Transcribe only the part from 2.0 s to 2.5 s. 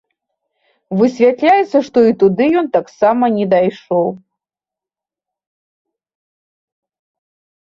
і туды